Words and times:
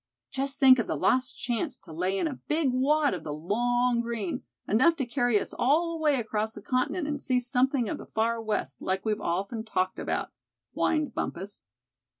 "Just 0.31 0.57
think 0.57 0.79
of 0.79 0.87
the 0.87 0.95
lost 0.97 1.39
chance 1.39 1.77
to 1.77 1.93
lay 1.93 2.17
in 2.17 2.27
a 2.27 2.41
big 2.47 2.71
wad 2.73 3.13
of 3.13 3.23
the 3.23 3.31
long 3.31 4.01
green, 4.01 4.41
enough 4.67 4.95
to 4.95 5.05
carry 5.05 5.39
us 5.39 5.53
all 5.53 5.91
the 5.91 6.01
way 6.01 6.19
across 6.19 6.53
the 6.53 6.61
continent, 6.63 7.07
and 7.07 7.21
see 7.21 7.39
something 7.39 7.87
of 7.87 7.99
the 7.99 8.07
Far 8.07 8.41
West, 8.41 8.81
like 8.81 9.05
we've 9.05 9.21
often 9.21 9.63
talked 9.63 9.99
about," 9.99 10.31
whined 10.73 11.13
Bumpus. 11.13 11.61